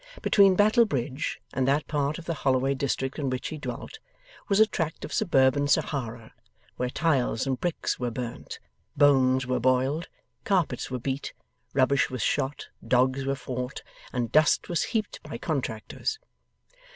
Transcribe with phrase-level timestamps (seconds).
[0.23, 3.99] Between Battle Bridge and that part of the Holloway district in which he dwelt,
[4.47, 6.33] was a tract of suburban Sahara,
[6.75, 8.57] where tiles and bricks were burnt,
[8.97, 10.07] bones were boiled,
[10.43, 11.33] carpets were beat,
[11.75, 16.17] rubbish was shot, dogs were fought, and dust was heaped by contractors.